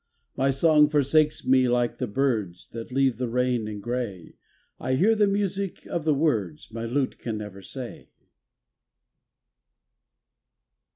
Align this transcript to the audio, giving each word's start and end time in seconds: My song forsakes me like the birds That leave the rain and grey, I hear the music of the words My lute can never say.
My 0.35 0.49
song 0.49 0.89
forsakes 0.89 1.45
me 1.45 1.69
like 1.69 1.99
the 1.99 2.07
birds 2.07 2.69
That 2.69 2.91
leave 2.91 3.17
the 3.17 3.27
rain 3.29 3.67
and 3.67 3.83
grey, 3.83 4.33
I 4.79 4.95
hear 4.95 5.13
the 5.13 5.27
music 5.27 5.85
of 5.85 6.05
the 6.05 6.15
words 6.15 6.71
My 6.71 6.85
lute 6.85 7.19
can 7.19 7.37
never 7.37 7.61
say. 7.61 8.09